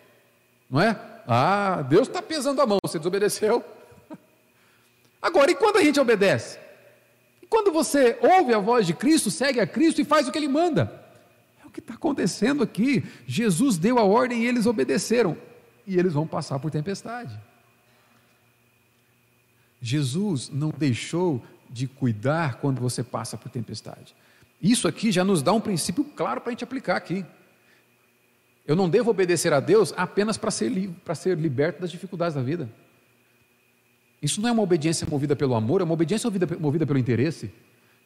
[0.69, 1.10] não é?
[1.27, 3.65] Ah, Deus está pesando a mão, você desobedeceu.
[5.21, 6.59] Agora, e quando a gente obedece?
[7.43, 10.39] E quando você ouve a voz de Cristo, segue a Cristo e faz o que
[10.39, 11.05] Ele manda?
[11.63, 13.05] É o que está acontecendo aqui.
[13.27, 15.37] Jesus deu a ordem e eles obedeceram.
[15.87, 17.39] E eles vão passar por tempestade.
[19.81, 24.15] Jesus não deixou de cuidar quando você passa por tempestade.
[24.61, 27.25] Isso aqui já nos dá um princípio claro para a gente aplicar aqui.
[28.71, 32.41] Eu não devo obedecer a Deus apenas para ser, para ser liberto das dificuldades da
[32.41, 32.71] vida.
[34.23, 37.53] Isso não é uma obediência movida pelo amor, é uma obediência movida, movida pelo interesse.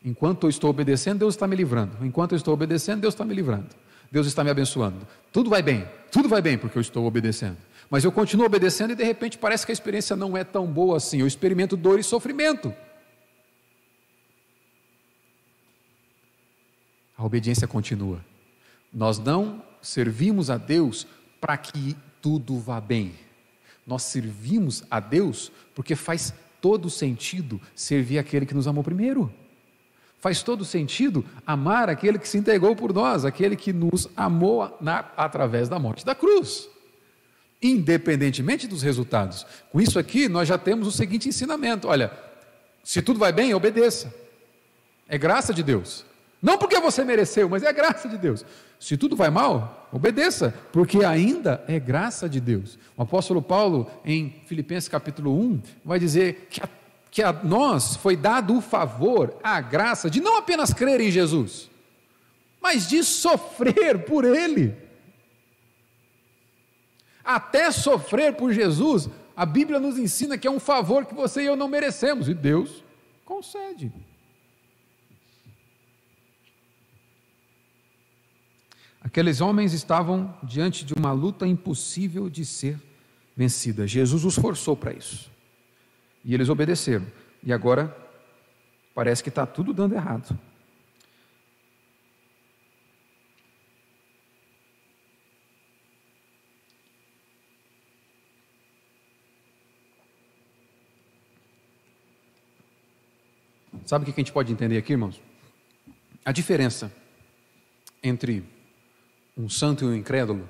[0.03, 1.99] Enquanto eu estou obedecendo, Deus está me livrando.
[2.01, 3.67] Enquanto eu estou obedecendo, Deus está me livrando.
[4.11, 5.07] Deus está me abençoando.
[5.31, 7.59] Tudo vai bem, tudo vai bem porque eu estou obedecendo.
[7.91, 10.97] Mas eu continuo obedecendo e de repente parece que a experiência não é tão boa
[10.97, 11.21] assim.
[11.21, 12.75] Eu experimento dor e sofrimento.
[17.19, 18.25] A obediência continua.
[18.91, 21.07] Nós não servimos a Deus
[21.41, 23.15] para que tudo vá bem.
[23.87, 29.33] Nós servimos a Deus porque faz todo sentido servir aquele que nos amou primeiro.
[30.19, 35.01] Faz todo sentido amar aquele que se entregou por nós, aquele que nos amou na,
[35.19, 36.67] através da morte da cruz,
[37.61, 39.47] independentemente dos resultados.
[39.71, 42.11] Com isso aqui, nós já temos o seguinte ensinamento: olha,
[42.83, 44.15] se tudo vai bem, obedeça,
[45.07, 46.07] é graça de Deus.
[46.45, 48.45] Não porque você mereceu, mas é graça de Deus.
[48.79, 52.79] Se tudo vai mal, obedeça, porque ainda é graça de Deus.
[52.99, 56.69] O apóstolo Paulo, em Filipenses capítulo 1, vai dizer que a,
[57.11, 61.71] que a nós foi dado o favor, a graça de não apenas crer em Jesus,
[62.61, 64.77] mas de sofrer por Ele.
[67.25, 71.47] Até sofrer por Jesus, a Bíblia nos ensina que é um favor que você e
[71.47, 72.85] eu não merecemos, e Deus
[73.25, 73.91] concede.
[79.15, 82.83] Aqueles homens estavam diante de uma luta impossível de ser
[83.37, 83.87] vencida.
[83.87, 85.31] Jesus os forçou para isso.
[86.25, 87.07] E eles obedeceram.
[87.41, 87.97] E agora
[88.93, 90.37] parece que está tudo dando errado.
[103.87, 105.23] Sabe o que a gente pode entender aqui, irmãos?
[106.25, 106.93] A diferença
[108.03, 108.53] entre
[109.37, 110.49] um santo e um incrédulo,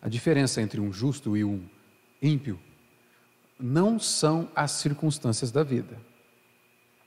[0.00, 1.62] a diferença entre um justo e um
[2.20, 2.58] ímpio
[3.58, 5.96] não são as circunstâncias da vida.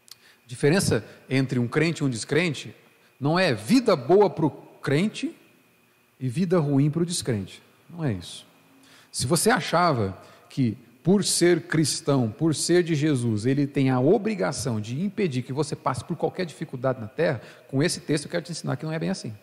[0.10, 2.74] A diferença entre um crente e um descrente
[3.20, 5.36] não é vida boa para o crente
[6.20, 7.62] e vida ruim para o descrente.
[7.90, 8.46] Não é isso.
[9.12, 10.18] Se você achava
[10.50, 15.54] que por ser cristão, por ser de Jesus, ele tem a obrigação de impedir que
[15.54, 18.86] você passe por qualquer dificuldade na terra, com esse texto eu quero te ensinar que
[18.86, 19.34] não é bem assim.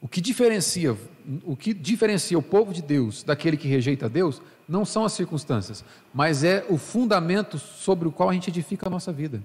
[0.00, 0.96] O que diferencia,
[1.44, 5.84] o que diferencia o povo de Deus daquele que rejeita Deus não são as circunstâncias,
[6.14, 9.42] mas é o fundamento sobre o qual a gente edifica a nossa vida.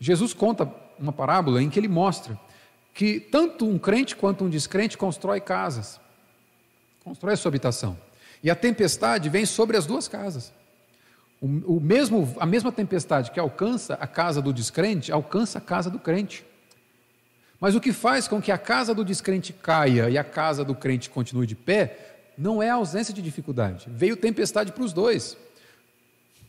[0.00, 2.38] Jesus conta uma parábola em que ele mostra
[2.92, 6.00] que tanto um crente quanto um descrente constrói casas,
[7.04, 7.96] constrói sua habitação.
[8.42, 10.52] E a tempestade vem sobre as duas casas.
[11.40, 15.98] O mesmo, a mesma tempestade que alcança a casa do descrente, alcança a casa do
[15.98, 16.44] crente.
[17.62, 20.74] Mas o que faz com que a casa do descrente caia e a casa do
[20.74, 23.86] crente continue de pé, não é a ausência de dificuldade.
[23.88, 25.36] Veio tempestade para os dois.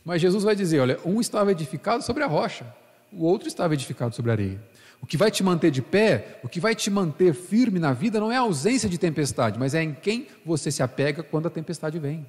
[0.04, 2.66] Mas Jesus vai dizer: olha, um estava edificado sobre a rocha,
[3.12, 4.60] o outro estava edificado sobre a areia.
[5.00, 8.18] O que vai te manter de pé, o que vai te manter firme na vida,
[8.18, 11.50] não é a ausência de tempestade, mas é em quem você se apega quando a
[11.50, 12.26] tempestade vem.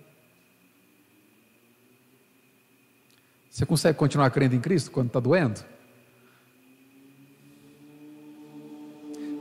[3.49, 5.74] Você consegue continuar crendo em Cristo quando está doendo?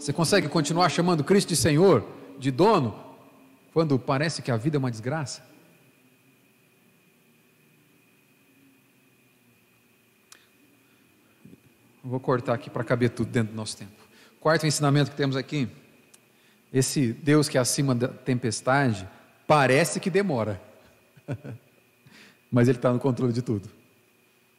[0.04, 2.06] Você consegue continuar chamando Cristo de Senhor,
[2.38, 2.94] de dono,
[3.72, 5.42] quando parece que a vida é uma desgraça?
[12.04, 13.94] Vou cortar aqui para caber tudo dentro do nosso tempo.
[14.40, 15.70] Quarto ensinamento que temos aqui:
[16.70, 19.08] esse Deus que é acima da tempestade
[19.46, 20.60] parece que demora,
[22.52, 23.70] mas Ele está no controle de tudo.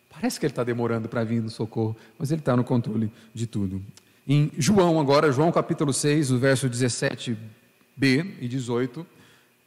[0.09, 3.45] Parece que Ele está demorando para vir no socorro, mas Ele está no controle de
[3.45, 3.79] tudo.
[4.27, 7.37] Em João, agora, João capítulo 6, o verso 17b
[7.99, 9.05] e 18,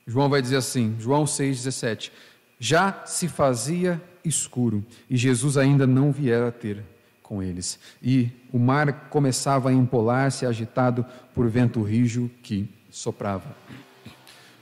[0.07, 2.13] João vai dizer assim: João 6, 17.
[2.59, 6.83] Já se fazia escuro e Jesus ainda não viera ter
[7.23, 7.79] com eles.
[8.03, 13.55] E o mar começava a empolar-se, agitado por vento rijo que soprava.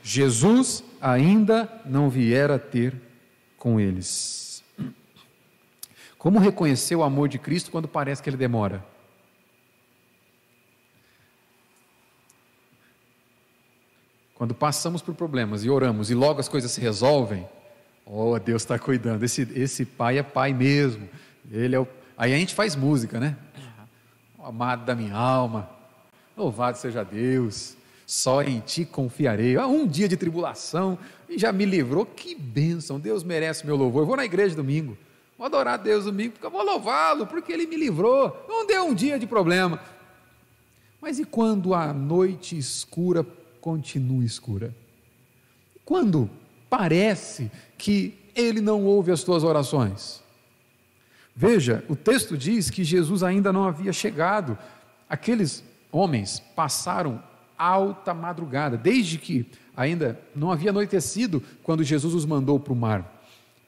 [0.02, 2.94] Jesus ainda não viera ter
[3.56, 4.62] com eles.
[6.18, 8.84] Como reconhecer o amor de Cristo quando parece que ele demora?
[14.36, 17.46] Quando passamos por problemas e oramos e logo as coisas se resolvem,
[18.04, 19.24] oh, Deus está cuidando.
[19.24, 21.08] Esse, esse pai é pai mesmo.
[21.50, 23.36] Ele é o Aí a gente faz música, né?
[24.38, 25.68] O amado da minha alma,
[26.34, 29.56] louvado seja Deus, só em ti confiarei.
[29.56, 34.02] Ah, um dia de tribulação e já me livrou, que bênção, Deus merece meu louvor.
[34.02, 34.96] Eu vou na igreja domingo,
[35.36, 38.46] vou adorar a Deus domingo, porque eu vou louvá-lo, porque ele me livrou.
[38.48, 39.78] Não deu um dia de problema.
[40.98, 43.26] Mas e quando a noite escura
[43.66, 44.72] continua escura?
[45.84, 46.30] Quando
[46.70, 50.22] parece que ele não ouve as tuas orações?
[51.34, 54.56] Veja, o texto diz que Jesus ainda não havia chegado.
[55.08, 57.20] Aqueles homens passaram
[57.58, 59.44] alta madrugada, desde que
[59.76, 63.20] ainda não havia anoitecido quando Jesus os mandou para o mar.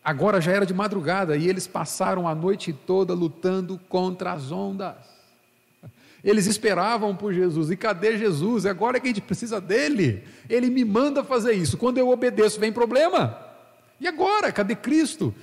[0.05, 5.18] Agora já era de madrugada e eles passaram a noite toda lutando contra as ondas.
[6.23, 7.71] Eles esperavam por Jesus.
[7.71, 8.67] E cadê Jesus?
[8.67, 10.25] Agora é que a gente precisa dele.
[10.49, 11.77] Ele me manda fazer isso.
[11.77, 13.39] Quando eu obedeço, vem problema.
[14.01, 14.51] E agora?
[14.53, 15.35] Cadê Cristo?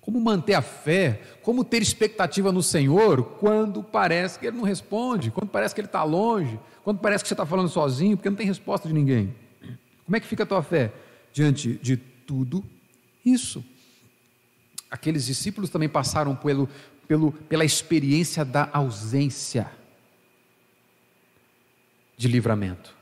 [0.00, 1.20] Como manter a fé?
[1.42, 5.88] Como ter expectativa no Senhor quando parece que Ele não responde, quando parece que Ele
[5.88, 9.34] está longe, quando parece que você está falando sozinho, porque não tem resposta de ninguém?
[10.06, 10.90] Como é que fica a tua fé
[11.30, 12.64] diante de tudo
[13.22, 13.62] isso?
[14.90, 16.66] Aqueles discípulos também passaram pelo,
[17.08, 19.72] pelo, pela experiência da ausência
[22.16, 22.94] de livramento.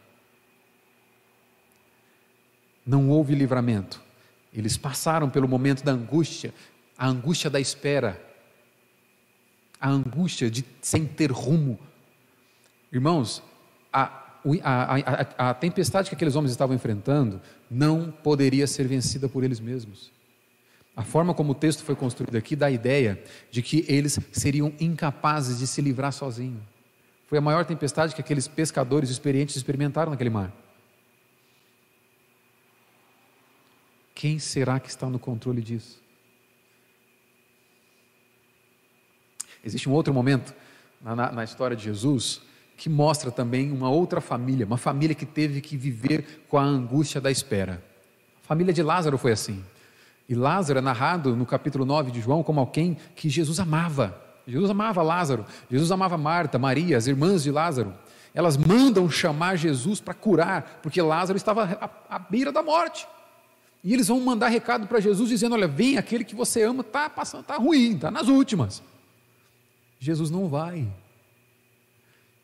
[2.86, 4.00] Não houve livramento.
[4.54, 6.54] Eles passaram pelo momento da angústia,
[6.96, 8.22] a angústia da espera,
[9.80, 11.78] a angústia de sem ter rumo.
[12.92, 13.42] Irmãos,
[13.92, 14.04] a,
[14.62, 19.58] a, a, a, tempestade que aqueles homens estavam enfrentando não poderia ser vencida por eles
[19.58, 20.12] mesmos.
[20.96, 24.72] A forma como o texto foi construído aqui dá a ideia de que eles seriam
[24.80, 26.62] incapazes de se livrar sozinhos.
[27.26, 30.50] Foi a maior tempestade que aqueles pescadores experientes experimentaram naquele mar.
[34.14, 36.00] Quem será que está no controle disso?
[39.62, 40.54] Existe um outro momento
[41.02, 42.40] na, na, história de Jesus
[42.76, 47.20] que mostra também uma outra família, uma família que teve que viver com a angústia
[47.20, 47.85] da espera.
[48.42, 49.62] A família de Lázaro foi assim.
[50.28, 54.20] E Lázaro é narrado no capítulo 9 de João como alguém que Jesus amava.
[54.46, 57.94] Jesus amava Lázaro, Jesus amava Marta, Maria, as irmãs de Lázaro.
[58.32, 61.64] Elas mandam chamar Jesus para curar, porque Lázaro estava
[62.08, 63.08] à, beira da morte.
[63.82, 67.08] E eles vão mandar recado para Jesus dizendo: Olha, vem aquele que você ama, está
[67.08, 68.82] passando, está ruim, está nas últimas.
[69.98, 70.86] Jesus não vai.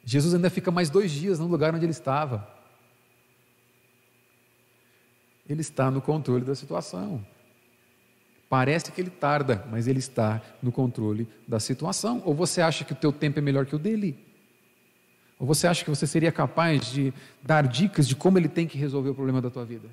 [0.05, 2.49] Jesus ainda fica mais dois dias no lugar onde ele estava.
[5.49, 7.25] Ele está no controle da situação.
[8.53, 12.21] Parece que ele tarda, mas ele está no controle da situação.
[12.23, 14.15] Ou você acha que o teu tempo é melhor que o dele?
[15.39, 18.77] Ou você acha que você seria capaz de dar dicas de como ele tem que
[18.77, 19.89] resolver o problema da tua vida?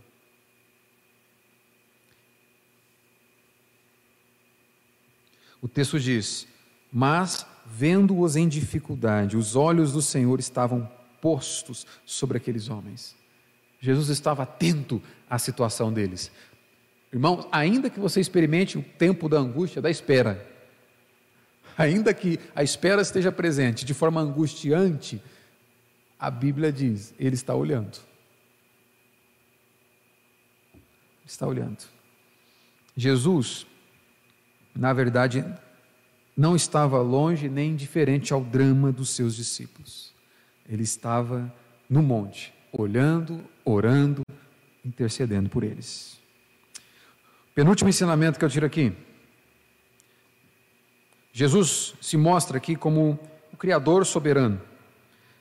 [5.62, 6.46] O texto diz:
[6.92, 10.92] mas, vendo-os em dificuldade, os olhos do Senhor estavam
[11.22, 13.16] postos sobre aqueles homens.
[13.80, 16.30] Jesus estava atento à situação deles.
[17.12, 20.48] Irmãos, ainda que você experimente o tempo da angústia, da espera,
[21.78, 25.22] ainda que a espera esteja presente de forma angustiante,
[26.20, 27.98] a Bíblia diz: Ele está olhando.
[31.26, 31.84] Está olhando.
[32.96, 33.66] Jesus,
[34.76, 35.46] na verdade,
[36.36, 40.14] não estava longe nem indiferente ao drama dos seus discípulos.
[40.68, 41.54] Ele estava
[41.90, 44.22] no monte, olhando, orando,
[44.86, 46.19] intercedendo por eles.
[47.60, 48.94] Penúltimo ensinamento que eu tiro aqui.
[51.34, 53.20] Jesus se mostra aqui como
[53.52, 54.62] o Criador soberano.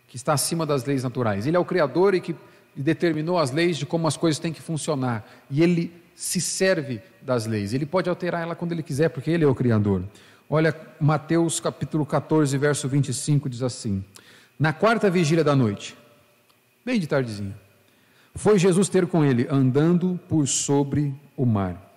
[0.09, 1.47] que está acima das leis naturais.
[1.47, 2.35] Ele é o Criador e que
[2.75, 5.25] determinou as leis de como as coisas têm que funcionar.
[5.49, 7.73] E ele se serve das leis.
[7.73, 10.03] Ele pode alterar ela quando ele quiser, porque ele é o Criador.
[10.51, 14.05] Olha, Mateus capítulo 14, verso 25 diz assim:
[14.59, 15.97] Na quarta vigília da noite,
[16.85, 17.57] bem de tardezinha,
[18.35, 21.88] foi Jesus ter com ele, andando por sobre o mar.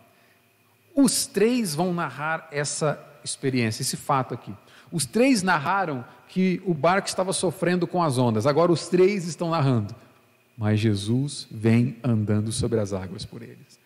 [0.95, 4.53] Os três vão narrar essa experiência, esse fato aqui.
[4.91, 9.49] Os três narraram que o barco estava sofrendo com as ondas, agora os três estão
[9.49, 9.93] narrando.
[10.57, 13.79] Mas Jesus vem andando sobre as águas por eles.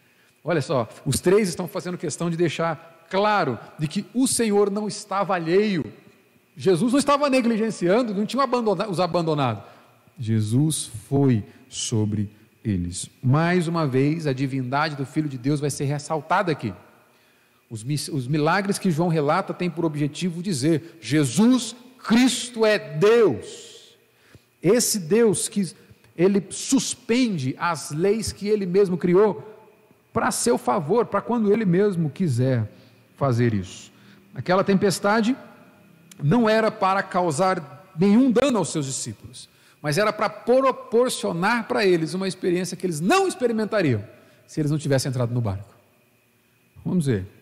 [0.43, 4.87] Olha só, os três estão fazendo questão de deixar claro de que o Senhor não
[4.87, 5.85] estava alheio.
[6.55, 9.63] Jesus não estava negligenciando, não tinha abandonado, os abandonado.
[10.17, 12.29] Jesus foi sobre
[12.63, 13.09] eles.
[13.21, 16.73] Mais uma vez, a divindade do Filho de Deus vai ser ressaltada aqui.
[17.69, 23.95] Os, milagres que João relata têm por objetivo dizer: Jesus Cristo é Deus.
[24.61, 25.73] Esse Deus que
[26.15, 29.51] ele suspende as leis que ele mesmo criou
[30.13, 32.71] para seu favor, para quando ele mesmo quiser
[33.17, 33.91] fazer isso.
[34.33, 35.35] Aquela tempestade
[36.23, 39.49] não era para causar nenhum dano aos seus discípulos,
[39.81, 44.03] mas era para proporcionar para eles uma experiência que eles não experimentariam
[44.47, 45.73] se eles não tivessem entrado no barco.
[46.83, 47.34] Vamos ver.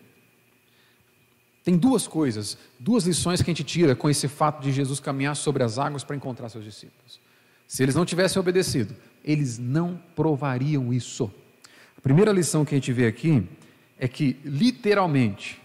[1.64, 5.34] Tem duas coisas, duas lições que a gente tira com esse fato de Jesus caminhar
[5.34, 7.18] sobre as águas para encontrar seus discípulos.
[7.66, 8.94] Se eles não tivessem obedecido,
[9.24, 11.32] eles não provariam isso.
[11.96, 13.48] A primeira lição que a gente vê aqui
[13.98, 15.58] é que, literalmente,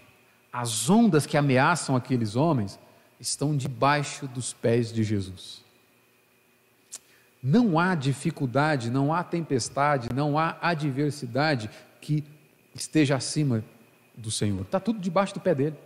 [0.50, 2.78] as ondas que ameaçam aqueles homens
[3.20, 5.62] estão debaixo dos pés de Jesus.
[7.42, 11.68] Não há dificuldade, não há tempestade, não há adversidade
[12.00, 12.24] que
[12.74, 13.62] esteja acima
[14.16, 14.62] do Senhor.
[14.62, 15.76] Está tudo debaixo do pé dele.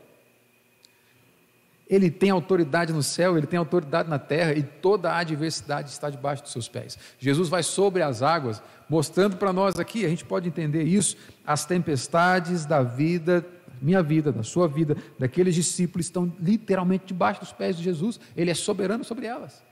[1.89, 6.09] Ele tem autoridade no céu, ele tem autoridade na terra e toda a adversidade está
[6.09, 6.99] debaixo dos seus pés.
[7.19, 11.17] Jesus vai sobre as águas, mostrando para nós aqui, a gente pode entender isso,
[11.47, 13.45] as tempestades da vida,
[13.83, 18.51] minha vida, da sua vida, daqueles discípulos estão literalmente debaixo dos pés de Jesus, ele
[18.51, 19.63] é soberano sobre elas.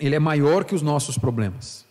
[0.00, 1.86] Ele é maior que os nossos problemas.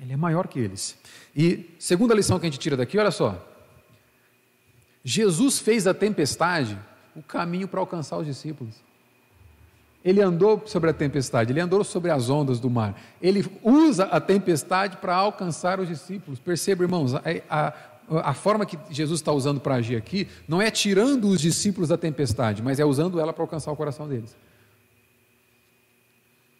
[0.00, 0.96] Ele é maior que eles.
[1.36, 3.48] E segunda lição que a gente tira daqui, olha só.
[5.04, 6.78] Jesus fez a tempestade
[7.14, 8.74] o caminho para alcançar os discípulos.
[10.04, 13.00] Ele andou sobre a tempestade, ele andou sobre as ondas do mar.
[13.20, 16.40] Ele usa a tempestade para alcançar os discípulos.
[16.40, 17.72] Perceba, irmãos, a, a,
[18.30, 21.96] a forma que Jesus está usando para agir aqui não é tirando os discípulos da
[21.96, 24.36] tempestade, mas é usando ela para alcançar o coração deles.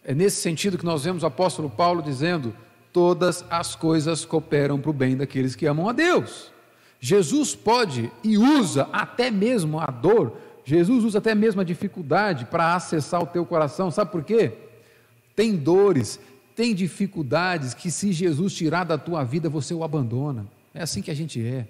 [0.05, 2.55] É nesse sentido que nós vemos o apóstolo Paulo dizendo:
[2.93, 6.53] todas as coisas cooperam para o bem daqueles que amam a Deus.
[7.05, 12.77] Jesus pode e usa até mesmo a dor, Jesus usa até mesmo a dificuldade para
[12.77, 14.53] acessar o teu coração, sabe por quê?
[15.35, 16.21] Tem dores,
[16.55, 20.47] tem dificuldades que se Jesus tirar da tua vida, você o abandona.
[20.73, 21.67] É assim que a gente é.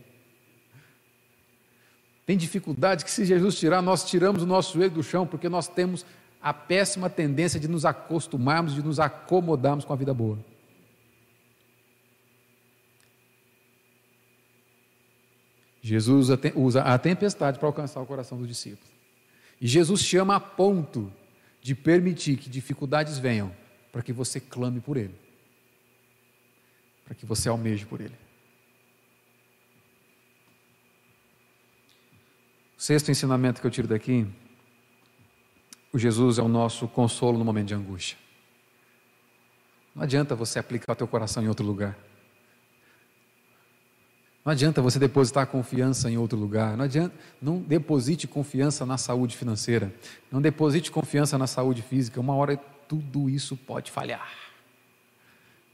[2.27, 5.67] Tem dificuldades que se Jesus tirar, nós tiramos o nosso joelho do chão, porque nós
[5.67, 6.05] temos
[6.43, 10.52] a péssima tendência de nos acostumarmos, de nos acomodarmos com a vida boa.
[15.83, 18.89] Jesus usa a tempestade para alcançar o coração dos discípulos.
[19.61, 21.13] E Jesus chama a ponto
[21.61, 23.55] de permitir que dificuldades venham
[23.91, 25.15] para que você clame por Ele,
[27.05, 28.15] para que você almeje por Ele.
[32.79, 34.27] Sexto ensinamento que eu tiro daqui:
[35.93, 38.17] o Jesus é o nosso consolo no momento de angústia.
[39.95, 41.97] Não adianta você aplicar o teu coração em outro lugar.
[44.45, 46.77] Não adianta você depositar confiança em outro lugar.
[46.77, 49.95] Não adianta, não deposite confiança na saúde financeira.
[50.31, 52.21] Não deposite confiança na saúde física.
[52.21, 54.29] Uma hora tudo isso pode falhar.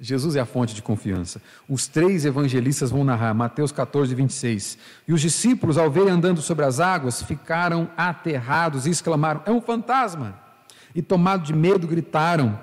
[0.01, 1.43] Jesus é a fonte de confiança.
[1.69, 4.79] Os três evangelistas vão narrar, Mateus 14, 26.
[5.09, 9.61] E os discípulos, ao verem andando sobre as águas, ficaram aterrados e exclamaram: É um
[9.61, 10.39] fantasma!
[10.95, 12.59] E tomados de medo, gritaram.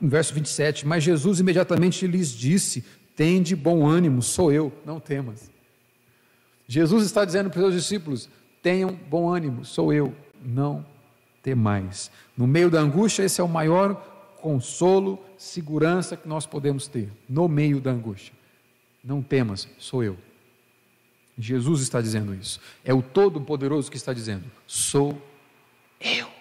[0.00, 0.86] Verso 27.
[0.86, 2.84] Mas Jesus imediatamente lhes disse:
[3.16, 5.50] Tende bom ânimo, sou eu, não temas.
[6.66, 8.28] Jesus está dizendo para os seus discípulos:
[8.62, 10.84] tenham bom ânimo, sou eu, não
[11.42, 12.10] temais.
[12.36, 13.94] No meio da angústia, esse é o maior
[14.40, 17.10] consolo, segurança que nós podemos ter.
[17.28, 18.34] No meio da angústia.
[19.02, 20.16] Não temas, sou eu.
[21.36, 22.60] Jesus está dizendo isso.
[22.84, 25.20] É o Todo-Poderoso que está dizendo: sou
[26.00, 26.33] eu.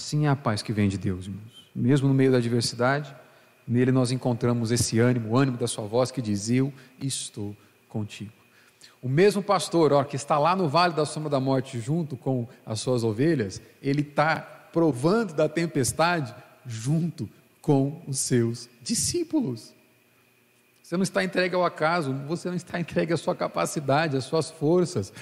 [0.00, 1.68] Assim é a paz que vem de Deus, irmãos.
[1.76, 3.14] Mesmo no meio da adversidade,
[3.68, 7.54] nele nós encontramos esse ânimo, o ânimo da sua voz que diz: Eu estou
[7.86, 8.32] contigo.
[9.02, 12.48] O mesmo pastor, ó, que está lá no vale da sombra da morte junto com
[12.64, 14.40] as suas ovelhas, ele está
[14.72, 16.34] provando da tempestade
[16.64, 17.28] junto
[17.60, 19.74] com os seus discípulos.
[20.82, 24.50] Você não está entregue ao acaso, você não está entregue à sua capacidade, às suas
[24.50, 25.12] forças.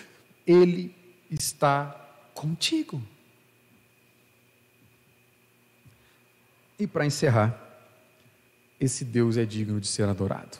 [0.47, 0.95] Ele
[1.29, 3.03] está contigo.
[6.79, 7.59] E para encerrar,
[8.81, 10.59] esse Deus é digno de ser adorado.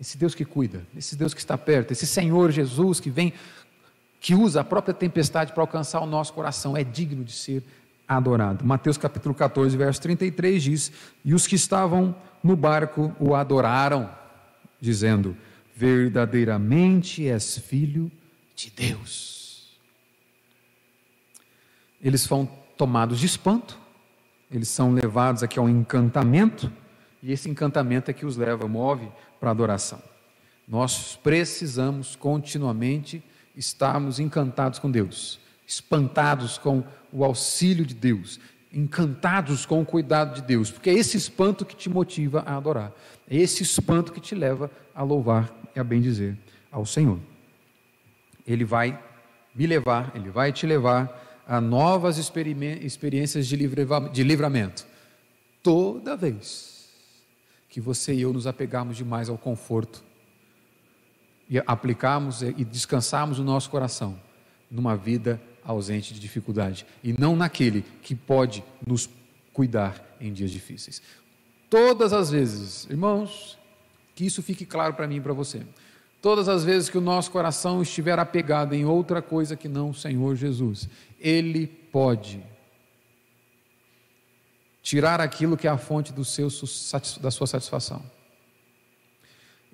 [0.00, 3.32] Esse Deus que cuida, esse Deus que está perto, esse Senhor Jesus que vem,
[4.20, 7.62] que usa a própria tempestade para alcançar o nosso coração, é digno de ser
[8.08, 8.64] adorado.
[8.64, 10.92] Mateus capítulo 14, verso 33 diz:
[11.24, 14.10] E os que estavam no barco o adoraram,
[14.80, 15.36] dizendo:
[15.76, 18.10] Verdadeiramente és filho
[18.54, 19.78] de Deus.
[22.00, 22.46] Eles foram
[22.76, 23.78] tomados de espanto,
[24.52, 26.70] eles são levados aqui ao encantamento,
[27.22, 29.08] e esse encantamento é que os leva, move
[29.40, 30.00] para a adoração.
[30.68, 33.22] Nós precisamos continuamente
[33.56, 38.38] estarmos encantados com Deus, espantados com o auxílio de Deus,
[38.72, 42.92] encantados com o cuidado de Deus, porque é esse espanto que te motiva a adorar,
[43.28, 46.36] é esse espanto que te leva a louvar e a bendizer
[46.70, 47.18] ao Senhor.
[48.46, 48.98] Ele vai
[49.54, 53.56] me levar, ele vai te levar a novas experiências de
[54.22, 54.86] livramento.
[55.62, 56.88] Toda vez
[57.68, 60.02] que você e eu nos apegarmos demais ao conforto
[61.48, 64.20] e aplicarmos e descansarmos o nosso coração
[64.70, 69.08] numa vida ausente de dificuldade e não naquele que pode nos
[69.52, 71.02] cuidar em dias difíceis.
[71.68, 73.58] Todas as vezes, irmãos,
[74.14, 75.62] que isso fique claro para mim e para você.
[76.22, 79.94] Todas as vezes que o nosso coração estiver apegado em outra coisa que não o
[79.94, 82.40] Senhor Jesus, Ele pode
[84.80, 86.48] tirar aquilo que é a fonte seu,
[87.20, 88.00] da sua satisfação.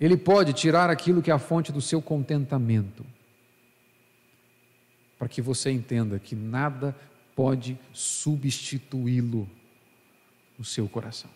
[0.00, 3.04] Ele pode tirar aquilo que é a fonte do seu contentamento
[5.18, 6.96] para que você entenda que nada
[7.36, 9.46] pode substituí-lo
[10.56, 11.30] no seu coração.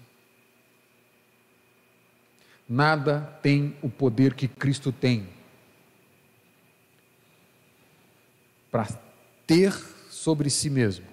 [2.68, 5.28] Nada tem o poder que Cristo tem
[8.70, 8.88] para
[9.46, 9.72] ter
[10.08, 11.04] sobre si mesmo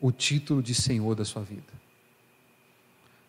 [0.00, 1.78] o título de Senhor da sua vida.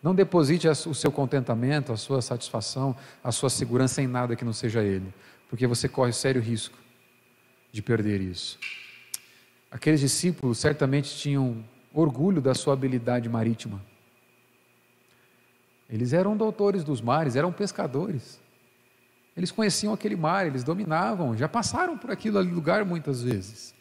[0.02, 4.54] Não deposite o seu contentamento, a sua satisfação, a sua segurança em nada que não
[4.54, 5.14] seja Ele,
[5.50, 6.78] porque você corre sério risco
[7.72, 8.58] de perder isso.
[9.70, 11.64] Aqueles discípulos certamente tinham
[11.94, 13.82] orgulho da sua habilidade marítima.
[15.90, 18.40] Eles eram doutores dos mares, eram pescadores.
[19.36, 23.74] Eles conheciam aquele mar, eles dominavam, já passaram por aquele lugar muitas vezes.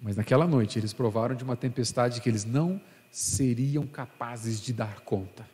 [0.00, 2.80] Mas naquela noite eles provaram de uma tempestade que eles não
[3.10, 5.46] seriam capazes de dar conta.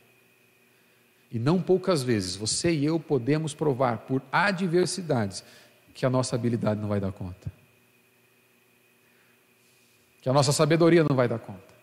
[1.33, 5.43] E não poucas vezes você e eu podemos provar por adversidades
[5.93, 7.51] que a nossa habilidade não vai dar conta,
[10.21, 11.76] que a nossa sabedoria não vai dar conta.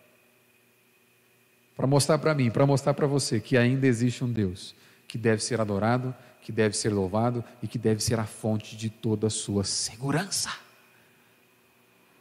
[1.76, 4.74] Para mostrar para mim, para mostrar para você que ainda existe um Deus
[5.08, 8.90] que deve ser adorado, que deve ser louvado e que deve ser a fonte de
[8.90, 10.50] toda a sua segurança.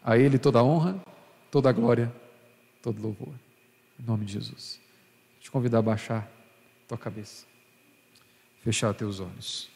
[0.04, 1.01] A Ele toda a honra,
[1.49, 2.14] toda a glória,
[2.82, 3.34] todo louvor.
[3.99, 4.80] Em nome de Jesus.
[5.39, 6.30] Te convidar a baixar
[6.88, 7.45] tua cabeça,
[8.64, 9.72] fechar teus olhos.